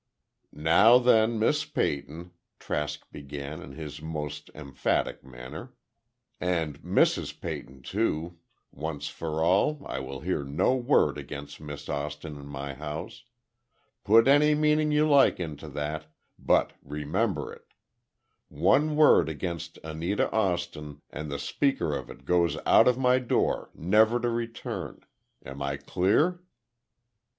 "Now 0.55 0.97
then, 0.97 1.37
Miss 1.37 1.63
Peyton," 1.63 2.31
Trask 2.57 3.05
began, 3.11 3.61
in 3.61 3.73
his 3.73 4.01
most 4.01 4.49
emphatic 4.55 5.23
manner, 5.23 5.75
"and 6.39 6.81
Mrs. 6.81 7.39
Peyton, 7.39 7.83
too, 7.83 8.39
once 8.71 9.09
for 9.09 9.43
all, 9.43 9.83
I 9.85 9.99
will 9.99 10.21
hear 10.21 10.43
no 10.43 10.73
word 10.75 11.19
against 11.19 11.61
Miss 11.61 11.87
Austin 11.87 12.35
in 12.35 12.47
my 12.47 12.73
house. 12.73 13.25
Put 14.03 14.27
any 14.27 14.55
meaning 14.55 14.91
you 14.91 15.07
like 15.07 15.39
into 15.39 15.67
that, 15.69 16.07
but 16.39 16.73
remember 16.81 17.53
it. 17.53 17.67
One 18.49 18.95
word 18.95 19.29
against 19.29 19.77
Anita 19.83 20.31
Austin, 20.31 21.03
and 21.11 21.31
the 21.31 21.37
speaker 21.37 21.93
of 21.95 22.09
it 22.09 22.25
goes 22.25 22.57
out 22.65 22.87
of 22.87 22.97
my 22.97 23.19
door 23.19 23.69
never 23.75 24.19
to 24.19 24.29
return. 24.29 25.05
Am 25.45 25.61
I 25.61 25.77
clear?" 25.77 26.41